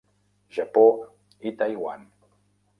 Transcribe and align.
Japó 0.57 0.85
i 1.51 1.53
Taiwan. 1.63 2.11